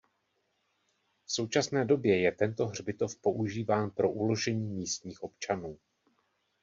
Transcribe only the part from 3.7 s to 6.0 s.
pro uložení místních občanů.